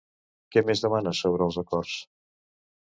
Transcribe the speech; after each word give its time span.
Què 0.55 0.63
més 0.69 0.81
demana 0.85 1.15
sobre 1.21 1.47
els 1.49 1.61
acords? 1.67 1.97